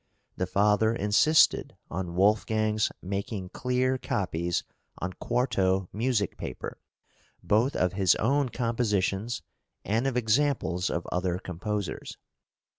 The 0.35 0.47
father 0.47 0.95
insisted 0.95 1.77
on 1.91 2.15
Wolfgang's 2.15 2.91
making 3.03 3.49
clear 3.49 3.99
copies 3.99 4.63
on 4.97 5.13
quarto 5.13 5.89
music 5.93 6.37
paper, 6.39 6.79
both 7.43 7.75
of 7.75 7.93
his 7.93 8.15
own 8.15 8.49
compositions 8.49 9.43
and 9.85 10.07
of 10.07 10.17
examples 10.17 10.89
of 10.89 11.05
other 11.11 11.37
composers. 11.37 12.17